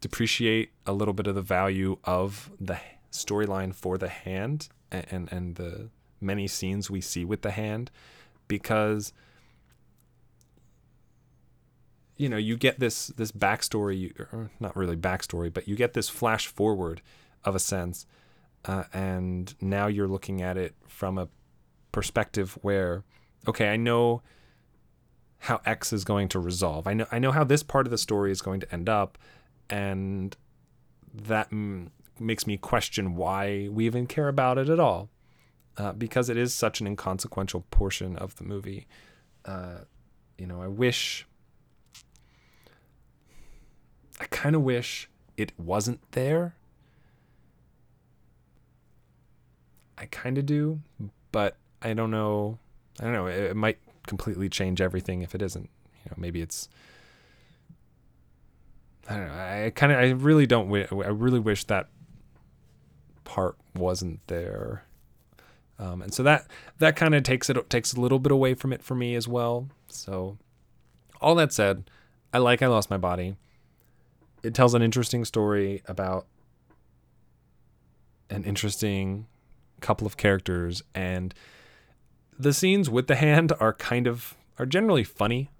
depreciate 0.00 0.72
a 0.84 0.92
little 0.92 1.14
bit 1.14 1.26
of 1.26 1.34
the 1.34 1.42
value 1.42 1.96
of 2.04 2.50
the 2.60 2.78
storyline 3.10 3.74
for 3.74 3.96
the 3.96 4.08
hand 4.08 4.68
and, 4.90 5.06
and, 5.10 5.32
and 5.32 5.54
the 5.56 5.88
many 6.20 6.46
scenes 6.46 6.90
we 6.90 7.00
see 7.00 7.24
with 7.24 7.42
the 7.42 7.50
hand 7.50 7.90
because 8.48 9.12
you 12.16 12.28
know 12.28 12.36
you 12.36 12.56
get 12.56 12.78
this 12.78 13.08
this 13.08 13.32
backstory, 13.32 14.18
or 14.32 14.50
not 14.60 14.76
really 14.76 14.96
backstory, 14.96 15.52
but 15.52 15.66
you 15.66 15.74
get 15.74 15.94
this 15.94 16.08
flash 16.08 16.46
forward 16.46 17.00
of 17.44 17.56
a 17.56 17.58
sense, 17.58 18.06
uh, 18.66 18.84
and 18.92 19.54
now 19.60 19.86
you're 19.86 20.08
looking 20.08 20.42
at 20.42 20.56
it 20.56 20.74
from 20.86 21.18
a 21.18 21.28
perspective 21.90 22.58
where, 22.62 23.02
okay, 23.48 23.70
I 23.70 23.76
know 23.76 24.22
how 25.42 25.60
X 25.66 25.92
is 25.92 26.04
going 26.04 26.28
to 26.28 26.38
resolve. 26.38 26.86
I 26.86 26.94
know 26.94 27.06
I 27.10 27.18
know 27.18 27.32
how 27.32 27.42
this 27.42 27.64
part 27.64 27.84
of 27.86 27.90
the 27.90 27.98
story 27.98 28.30
is 28.30 28.40
going 28.40 28.60
to 28.60 28.72
end 28.72 28.88
up, 28.88 29.18
and 29.68 30.36
that 31.12 31.50
mm, 31.50 31.88
makes 32.20 32.46
me 32.46 32.56
question 32.56 33.16
why 33.16 33.68
we 33.68 33.84
even 33.86 34.06
care 34.06 34.28
about 34.28 34.56
it 34.56 34.68
at 34.68 34.78
all, 34.78 35.10
uh, 35.76 35.92
because 35.94 36.30
it 36.30 36.36
is 36.36 36.54
such 36.54 36.80
an 36.80 36.86
inconsequential 36.86 37.64
portion 37.72 38.16
of 38.16 38.36
the 38.36 38.44
movie. 38.44 38.86
Uh, 39.44 39.78
you 40.38 40.46
know, 40.46 40.62
I 40.62 40.68
wish. 40.68 41.26
I 44.20 44.26
kind 44.26 44.54
of 44.54 44.62
wish 44.62 45.10
it 45.36 45.52
wasn't 45.58 46.00
there. 46.12 46.54
I 49.98 50.06
kind 50.06 50.38
of 50.38 50.46
do, 50.46 50.82
but 51.32 51.56
I 51.80 51.94
don't 51.94 52.12
know. 52.12 52.60
I 53.00 53.04
don't 53.04 53.12
know. 53.12 53.26
It, 53.26 53.38
it 53.38 53.56
might 53.56 53.78
completely 54.06 54.48
change 54.48 54.80
everything 54.80 55.22
if 55.22 55.34
it 55.34 55.42
isn't. 55.42 55.70
You 56.04 56.10
know, 56.10 56.16
maybe 56.16 56.40
it's. 56.40 56.68
I 59.08 59.16
don't 59.16 59.28
know. 59.28 59.34
I 59.34 59.72
kind 59.74 59.92
of. 59.92 59.98
I 59.98 60.10
really 60.10 60.46
don't. 60.46 60.72
I 60.72 61.08
really 61.08 61.40
wish 61.40 61.64
that 61.64 61.88
part 63.24 63.56
wasn't 63.74 64.20
there. 64.26 64.84
Um, 65.78 66.02
and 66.02 66.14
so 66.14 66.22
that 66.22 66.46
that 66.78 66.96
kind 66.96 67.14
of 67.14 67.22
takes 67.22 67.50
it 67.50 67.70
takes 67.70 67.92
a 67.92 68.00
little 68.00 68.18
bit 68.18 68.30
away 68.30 68.54
from 68.54 68.72
it 68.72 68.82
for 68.82 68.94
me 68.94 69.14
as 69.14 69.26
well. 69.26 69.68
So, 69.88 70.38
all 71.20 71.34
that 71.36 71.52
said, 71.52 71.90
I 72.32 72.38
like 72.38 72.62
I 72.62 72.66
lost 72.68 72.90
my 72.90 72.98
body. 72.98 73.36
It 74.42 74.54
tells 74.54 74.74
an 74.74 74.82
interesting 74.82 75.24
story 75.24 75.82
about 75.86 76.26
an 78.30 78.44
interesting 78.44 79.26
couple 79.80 80.06
of 80.06 80.16
characters 80.16 80.82
and 80.94 81.34
the 82.42 82.52
scenes 82.52 82.90
with 82.90 83.06
the 83.06 83.16
hand 83.16 83.52
are 83.60 83.72
kind 83.72 84.06
of 84.06 84.34
are 84.58 84.66
generally 84.66 85.04
funny. 85.04 85.50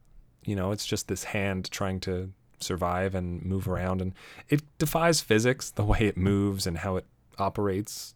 You 0.44 0.56
know 0.56 0.72
it's 0.72 0.86
just 0.86 1.08
this 1.08 1.24
hand 1.24 1.70
trying 1.70 2.00
to 2.00 2.32
survive 2.58 3.14
and 3.14 3.44
move 3.44 3.68
around 3.68 4.00
and 4.00 4.14
it 4.48 4.62
defies 4.78 5.20
physics 5.20 5.70
the 5.70 5.84
way 5.84 6.00
it 6.00 6.16
moves 6.16 6.66
and 6.66 6.78
how 6.78 6.96
it 6.96 7.04
operates 7.38 8.14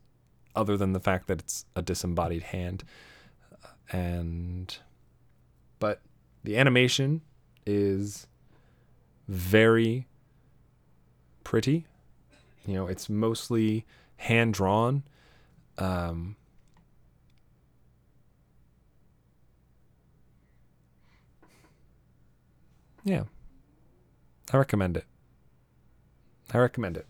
other 0.54 0.76
than 0.76 0.92
the 0.92 1.00
fact 1.00 1.26
that 1.26 1.40
it's 1.40 1.66
a 1.74 1.82
disembodied 1.82 2.44
hand. 2.44 2.84
And 3.90 4.76
but 5.78 6.00
the 6.42 6.56
animation 6.56 7.22
is 7.64 8.26
very 9.28 10.06
pretty. 11.44 11.86
You 12.64 12.74
know 12.74 12.86
it's 12.86 13.08
mostly 13.08 13.84
hand 14.16 14.54
drawn. 14.54 15.04
Um, 15.78 16.36
yeah, 23.06 23.22
I 24.52 24.56
recommend 24.56 24.96
it. 24.96 25.04
I 26.52 26.58
recommend 26.58 26.96
it. 26.96 27.06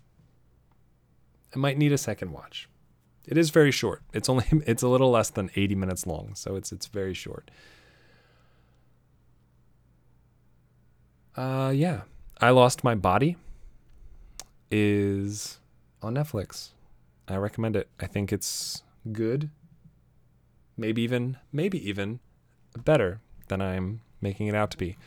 I 1.55 1.59
might 1.59 1.79
need 1.79 1.91
a 1.91 1.99
second 1.99 2.33
watch. 2.33 2.69
It 3.25 3.39
is 3.39 3.49
very 3.49 3.71
short. 3.71 4.03
It's 4.13 4.29
only 4.29 4.45
it's 4.67 4.83
a 4.83 4.89
little 4.89 5.11
less 5.11 5.31
than 5.31 5.51
80 5.57 5.75
minutes 5.75 6.07
long, 6.07 6.35
so 6.35 6.55
it's 6.55 6.71
it's 6.71 6.87
very 6.87 7.15
short. 7.15 7.51
Uh 11.35 11.73
yeah. 11.75 12.03
I 12.41 12.51
Lost 12.51 12.85
My 12.85 12.95
Body 12.95 13.39
is 14.71 15.59
on 16.03 16.15
Netflix. 16.15 16.73
I 17.27 17.37
recommend 17.37 17.75
it. 17.75 17.89
I 17.99 18.07
think 18.07 18.35
it's 18.35 18.83
good. 19.13 19.49
Maybe 20.77 21.01
even 21.01 21.39
maybe 21.53 21.89
even 21.89 22.21
better 22.77 23.21
than 23.49 23.63
I'm 23.63 24.03
making 24.21 24.49
it 24.49 24.55
out 24.55 24.71
to 24.73 24.77
be. 24.77 24.99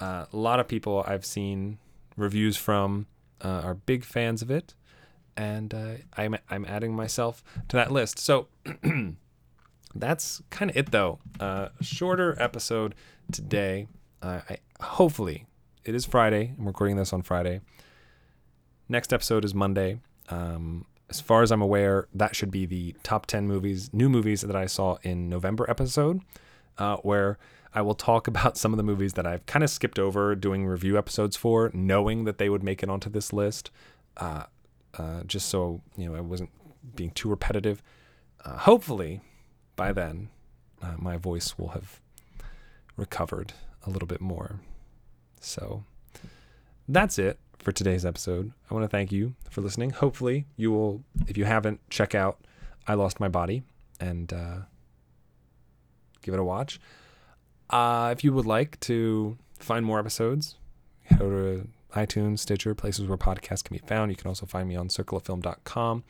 Uh, 0.00 0.26
a 0.32 0.36
lot 0.36 0.60
of 0.60 0.68
people 0.68 1.04
I've 1.06 1.24
seen 1.24 1.78
reviews 2.16 2.56
from 2.56 3.06
uh, 3.42 3.62
are 3.64 3.74
big 3.74 4.04
fans 4.04 4.42
of 4.42 4.50
it, 4.50 4.74
and 5.36 5.72
uh, 5.74 5.94
I'm 6.16 6.36
I'm 6.50 6.64
adding 6.66 6.94
myself 6.94 7.42
to 7.68 7.76
that 7.76 7.90
list. 7.90 8.18
So 8.18 8.48
that's 9.94 10.42
kind 10.50 10.70
of 10.70 10.76
it, 10.76 10.90
though. 10.90 11.18
Uh, 11.40 11.68
shorter 11.80 12.36
episode 12.40 12.94
today. 13.32 13.88
Uh, 14.22 14.40
I 14.48 14.58
hopefully 14.80 15.46
it 15.84 15.94
is 15.94 16.04
Friday. 16.04 16.54
I'm 16.58 16.66
recording 16.66 16.96
this 16.96 17.12
on 17.12 17.22
Friday. 17.22 17.60
Next 18.88 19.12
episode 19.12 19.44
is 19.44 19.54
Monday. 19.54 20.00
Um, 20.28 20.86
as 21.10 21.20
far 21.20 21.42
as 21.42 21.50
I'm 21.50 21.62
aware, 21.62 22.06
that 22.14 22.36
should 22.36 22.50
be 22.50 22.66
the 22.66 22.94
top 23.02 23.26
10 23.26 23.46
movies, 23.46 23.90
new 23.92 24.08
movies 24.10 24.42
that 24.42 24.56
I 24.56 24.66
saw 24.66 24.98
in 25.02 25.28
November 25.28 25.68
episode, 25.70 26.20
where 27.02 27.38
I 27.74 27.82
will 27.82 27.94
talk 27.94 28.26
about 28.28 28.56
some 28.56 28.72
of 28.72 28.76
the 28.76 28.82
movies 28.82 29.14
that 29.14 29.26
I've 29.26 29.46
kind 29.46 29.62
of 29.62 29.70
skipped 29.70 29.98
over 29.98 30.34
doing 30.34 30.66
review 30.66 30.98
episodes 30.98 31.36
for, 31.36 31.70
knowing 31.72 32.24
that 32.24 32.38
they 32.38 32.48
would 32.48 32.62
make 32.62 32.82
it 32.82 32.88
onto 32.88 33.10
this 33.10 33.32
list, 33.32 33.70
uh, 34.16 34.44
uh, 34.96 35.22
just 35.24 35.48
so 35.48 35.82
you 35.96 36.08
know 36.08 36.16
I 36.16 36.20
wasn't 36.20 36.50
being 36.96 37.10
too 37.10 37.28
repetitive. 37.28 37.82
Uh, 38.44 38.56
hopefully, 38.56 39.20
by 39.76 39.92
then, 39.92 40.28
uh, 40.82 40.94
my 40.98 41.16
voice 41.16 41.58
will 41.58 41.68
have 41.68 42.00
recovered 42.96 43.52
a 43.86 43.90
little 43.90 44.08
bit 44.08 44.20
more. 44.20 44.60
So 45.40 45.84
that's 46.88 47.18
it 47.18 47.38
for 47.58 47.72
today's 47.72 48.04
episode. 48.04 48.52
I 48.70 48.74
want 48.74 48.84
to 48.84 48.88
thank 48.88 49.12
you 49.12 49.34
for 49.50 49.60
listening. 49.60 49.90
Hopefully, 49.90 50.46
you 50.56 50.70
will, 50.72 51.02
if 51.26 51.36
you 51.36 51.44
haven't, 51.44 51.80
check 51.90 52.14
out 52.14 52.40
I 52.86 52.94
Lost 52.94 53.20
My 53.20 53.28
Body 53.28 53.62
and 54.00 54.32
uh, 54.32 54.56
give 56.22 56.34
it 56.34 56.40
a 56.40 56.44
watch. 56.44 56.80
Uh, 57.70 58.14
if 58.16 58.24
you 58.24 58.32
would 58.32 58.46
like 58.46 58.78
to 58.80 59.36
find 59.58 59.84
more 59.84 59.98
episodes, 59.98 60.56
go 61.18 61.28
to 61.28 61.68
iTunes, 61.94 62.40
Stitcher, 62.40 62.74
places 62.74 63.06
where 63.06 63.18
podcasts 63.18 63.64
can 63.64 63.76
be 63.76 63.86
found. 63.86 64.10
You 64.10 64.16
can 64.16 64.28
also 64.28 64.46
find 64.46 64.68
me 64.68 64.76
on 64.76 64.88
circleoffilm.com. 64.88 66.04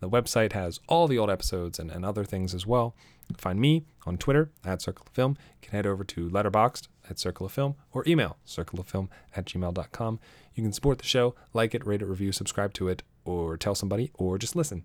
The 0.00 0.08
website 0.08 0.52
has 0.52 0.80
all 0.88 1.08
the 1.08 1.18
old 1.18 1.30
episodes 1.30 1.78
and, 1.78 1.90
and 1.90 2.04
other 2.04 2.24
things 2.24 2.54
as 2.54 2.66
well. 2.66 2.94
Find 3.36 3.60
me 3.60 3.84
on 4.06 4.18
Twitter 4.18 4.50
at 4.64 4.82
Circle 4.82 5.06
of 5.06 5.12
Film. 5.12 5.36
You 5.62 5.68
can 5.68 5.72
head 5.76 5.86
over 5.86 6.04
to 6.04 6.28
Letterboxd 6.28 6.88
at 7.08 7.18
Circle 7.18 7.46
of 7.46 7.52
Film 7.52 7.76
or 7.92 8.04
email 8.06 8.38
circleoffilm 8.46 9.08
at 9.36 9.44
gmail.com. 9.44 10.20
You 10.54 10.62
can 10.62 10.72
support 10.72 10.98
the 10.98 11.04
show, 11.04 11.34
like 11.52 11.74
it, 11.74 11.86
rate 11.86 12.02
it, 12.02 12.06
review, 12.06 12.32
subscribe 12.32 12.72
to 12.74 12.88
it, 12.88 13.02
or 13.24 13.56
tell 13.56 13.74
somebody, 13.74 14.10
or 14.14 14.38
just 14.38 14.56
listen. 14.56 14.84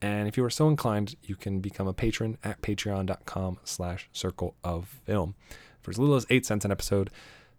And 0.00 0.28
if 0.28 0.36
you 0.36 0.44
are 0.44 0.50
so 0.50 0.68
inclined, 0.68 1.16
you 1.22 1.34
can 1.34 1.60
become 1.60 1.88
a 1.88 1.92
patron 1.92 2.38
at 2.44 2.62
patreon.com 2.62 3.58
slash 3.64 4.08
circle 4.12 4.54
of 4.62 5.00
film. 5.04 5.34
For 5.82 5.90
as 5.90 5.98
little 5.98 6.14
as 6.14 6.26
eight 6.30 6.46
cents 6.46 6.64
an 6.64 6.70
episode, 6.70 7.10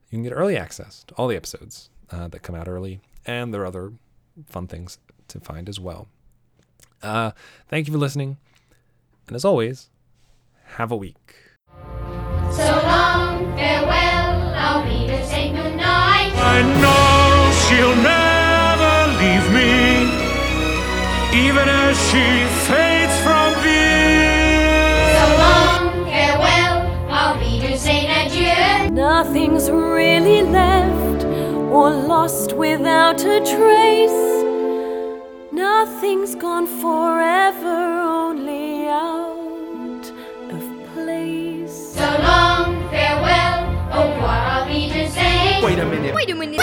you 0.09 0.17
can 0.17 0.23
get 0.23 0.31
early 0.31 0.57
access 0.57 1.03
to 1.05 1.13
all 1.15 1.27
the 1.27 1.35
episodes 1.35 1.89
uh, 2.11 2.27
that 2.29 2.41
come 2.41 2.55
out 2.55 2.67
early, 2.67 3.01
and 3.25 3.53
there 3.53 3.61
are 3.61 3.67
other 3.67 3.93
fun 4.47 4.67
things 4.67 4.99
to 5.27 5.39
find 5.39 5.67
as 5.67 5.79
well. 5.79 6.07
Uh, 7.03 7.31
thank 7.67 7.87
you 7.87 7.93
for 7.93 7.99
listening. 7.99 8.37
And 9.27 9.35
as 9.35 9.45
always, 9.45 9.89
have 10.75 10.91
a 10.91 10.95
week. 10.95 11.35
So 12.51 12.81
long, 12.83 13.55
farewell, 13.55 14.53
I'll 14.55 14.83
be 14.83 15.07
to 15.07 15.25
say 15.25 15.49
goodnight. 15.51 16.33
I 16.35 16.61
know 16.81 17.51
she'll 17.67 17.95
never 17.95 18.93
leave 19.21 19.47
me, 19.53 20.28
even 21.33 21.69
as 21.69 21.95
she 22.09 22.25
fades 22.65 23.15
from 23.21 23.53
view. 23.61 24.89
So 25.13 25.25
long, 25.37 26.05
farewell, 26.05 26.77
I'll 27.09 27.39
be 27.39 27.59
to 27.67 27.77
say 27.77 28.07
adieu. 28.25 28.89
Nothing's 28.91 29.69
really 29.69 30.41
left 30.41 31.25
or 31.71 31.91
lost 31.91 32.53
without 32.53 33.23
a 33.23 33.39
trace. 33.41 34.21
Nothing's 35.51 36.33
gone 36.33 36.65
forever, 36.65 37.77
only 38.23 38.87
out 38.87 40.11
of 40.49 40.63
place. 40.93 41.93
So 41.93 42.09
long, 42.23 42.89
farewell, 42.89 43.59
au 43.93 44.09
revoir, 44.09 44.39
I'll 44.53 44.67
be 44.67 44.89
to 44.89 45.09
say. 45.11 45.61
Wait 45.63 45.77
a 45.77 45.85
minute. 45.85 46.15
Wait 46.15 46.31
a 46.31 46.35
minute. 46.35 46.59